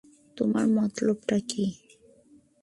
তোমার 0.37 0.65
মতলবটা 0.67 1.37
কি? 1.49 1.65